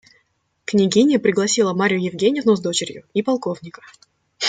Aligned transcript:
Княгиня 0.65 1.19
пригласила 1.19 1.75
Марью 1.75 2.01
Евгеньевну 2.03 2.55
с 2.55 2.59
дочерью 2.59 3.03
и 3.13 3.21
полковника. 3.21 3.83